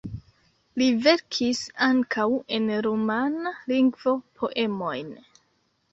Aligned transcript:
Li 0.81 0.87
verkis 1.07 1.61
ankaŭ 1.89 2.25
en 2.59 2.65
rumana 2.87 3.55
lingvo 3.73 4.15
poemojn. 4.41 5.17